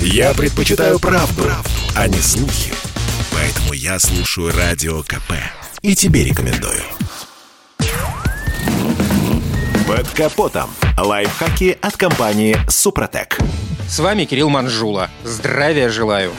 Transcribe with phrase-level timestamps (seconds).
[0.00, 2.72] Я предпочитаю правду, правду, а не слухи.
[3.32, 5.32] Поэтому я слушаю Радио КП.
[5.82, 6.82] И тебе рекомендую.
[9.86, 10.70] Под капотом.
[10.98, 13.38] Лайфхаки от компании «Супротек».
[13.88, 15.10] С вами Кирилл Манжула.
[15.22, 16.32] Здравия желаю.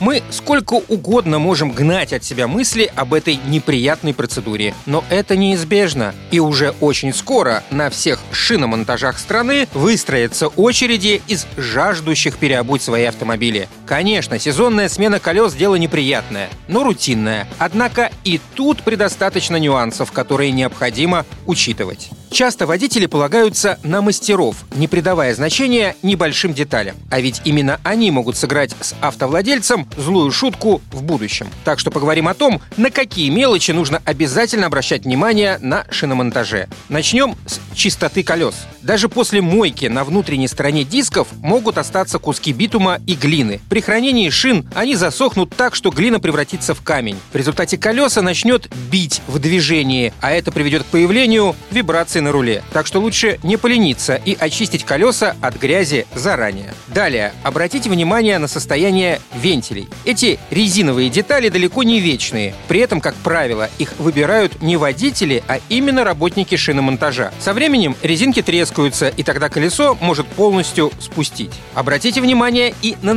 [0.00, 6.14] Мы сколько угодно можем гнать от себя мысли об этой неприятной процедуре, но это неизбежно.
[6.30, 13.68] И уже очень скоро на всех шиномонтажах страны выстроятся очереди из жаждущих переобуть свои автомобили.
[13.88, 17.48] Конечно, сезонная смена колес– дело неприятное, но рутинное.
[17.56, 22.10] Однако и тут предостаточно нюансов, которые необходимо учитывать.
[22.30, 26.96] Часто водители полагаются на мастеров, не придавая значения небольшим деталям.
[27.10, 31.48] А ведь именно они могут сыграть с автовладельцем злую шутку в будущем.
[31.64, 36.68] Так что поговорим о том, на какие мелочи нужно обязательно обращать внимание на шиномонтаже.
[36.90, 38.54] Начнем с чистоты колес.
[38.82, 43.60] Даже после мойки на внутренней стороне дисков могут остаться куски битума и глины.
[43.80, 47.18] Хранении шин они засохнут так, что глина превратится в камень.
[47.32, 52.62] В результате колеса начнет бить в движении, а это приведет к появлению вибрации на руле,
[52.72, 56.74] так что лучше не полениться и очистить колеса от грязи заранее.
[56.88, 59.88] Далее, обратите внимание на состояние вентилей.
[60.04, 62.54] Эти резиновые детали далеко не вечные.
[62.66, 67.32] При этом, как правило, их выбирают не водители, а именно работники шиномонтажа.
[67.40, 71.52] Со временем резинки трескаются, и тогда колесо может полностью спустить.
[71.74, 73.14] Обратите внимание и на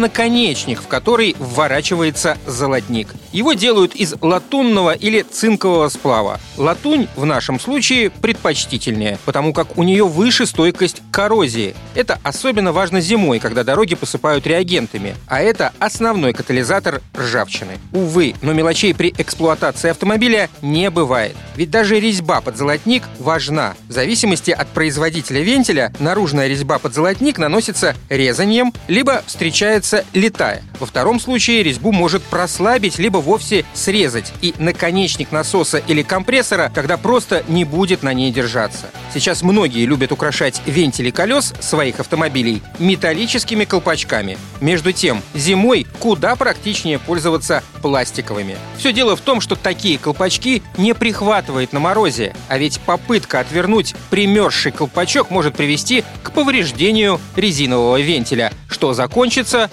[0.51, 3.09] наконечник, в который вворачивается золотник.
[3.31, 6.39] Его делают из латунного или цинкового сплава.
[6.57, 11.73] Латунь в нашем случае предпочтительнее потому как у нее выше стойкость к коррозии.
[11.95, 17.77] Это особенно важно зимой, когда дороги посыпают реагентами, а это основной катализатор ржавчины.
[17.93, 21.35] Увы, но мелочей при эксплуатации автомобиля не бывает.
[21.55, 23.75] Ведь даже резьба под золотник важна.
[23.87, 30.03] В зависимости от производителя вентиля, наружная резьба под золотник наносится резанием, либо встречается
[30.41, 30.63] летая.
[30.79, 36.97] Во втором случае резьбу может прослабить, либо вовсе срезать, и наконечник насоса или компрессора тогда
[36.97, 38.87] просто не будет на ней держаться.
[39.13, 44.37] Сейчас многие любят украшать вентили колес своих автомобилей металлическими колпачками.
[44.59, 48.57] Между тем, зимой куда практичнее пользоваться пластиковыми.
[48.77, 53.95] Все дело в том, что такие колпачки не прихватывает на морозе, а ведь попытка отвернуть
[54.09, 59.69] примерзший колпачок может привести к повреждению резинового вентиля, что закончится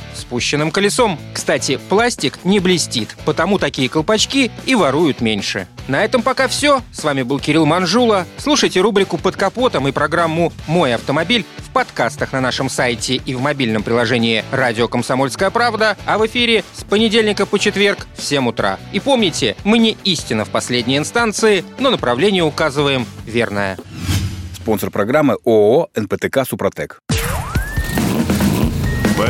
[0.58, 1.18] спущенным колесом.
[1.32, 5.68] Кстати, пластик не блестит, потому такие колпачки и воруют меньше.
[5.86, 6.82] На этом пока все.
[6.92, 8.26] С вами был Кирилл Манжула.
[8.38, 13.40] Слушайте рубрику «Под капотом» и программу «Мой автомобиль» в подкастах на нашем сайте и в
[13.40, 18.78] мобильном приложении «Радио Комсомольская правда», а в эфире с понедельника по четверг в 7 утра.
[18.92, 23.78] И помните, мы не истина в последней инстанции, но направление указываем верное.
[24.56, 27.00] Спонсор программы ООО «НПТК Супротек».